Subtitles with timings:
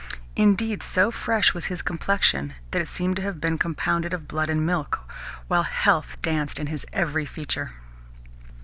[0.35, 4.49] Indeed, so fresh was his complexion that it seemed to have been compounded of blood
[4.49, 5.07] and milk,
[5.47, 7.69] while health danced in his every feature.